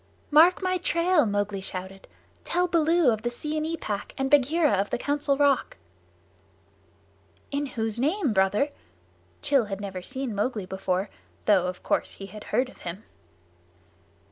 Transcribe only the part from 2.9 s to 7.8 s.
of the Seeonee Pack and Bagheera of the Council Rock." "In